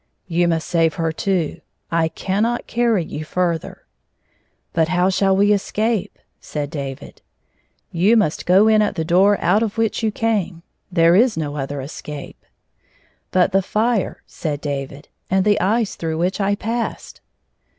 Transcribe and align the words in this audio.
"You 0.37 0.47
must 0.47 0.67
save 0.67 0.95
her, 0.95 1.11
too. 1.11 1.61
I 1.91 2.07
cannot 2.07 2.65
carry 2.65 3.05
you 3.05 3.23
further."" 3.23 3.85
But 4.73 4.87
how 4.87 5.11
shall 5.11 5.37
we 5.37 5.51
escape 5.53 6.13
1" 6.17 6.23
said 6.41 6.71
Davii" 6.71 7.17
You 8.01 8.17
must 8.17 8.47
go 8.47 8.67
in 8.67 8.81
at 8.81 8.95
the 8.95 9.05
door 9.05 9.37
out 9.39 9.61
of 9.61 9.77
which 9.77 10.01
you 10.01 10.09
came. 10.11 10.63
There 10.91 11.15
is 11.15 11.37
no 11.37 11.55
other 11.55 11.81
escape." 11.81 12.43
"But 13.29 13.51
the 13.51 13.61
fire," 13.61 14.23
said 14.25 14.59
David, 14.59 15.07
"and 15.29 15.45
the 15.45 15.59
ice 15.61 15.93
through 15.93 16.17
which 16.17 16.41
I 16.41 16.55
passed." 16.55 17.21